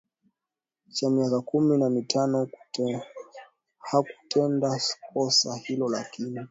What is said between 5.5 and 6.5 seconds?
hilo lakini